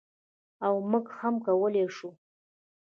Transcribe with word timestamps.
او 0.65 0.73
موږ 0.91 1.05
هم 1.19 1.35
کولی 1.45 1.85
شو. 1.95 2.09